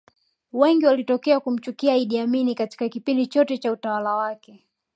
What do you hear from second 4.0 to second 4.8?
wake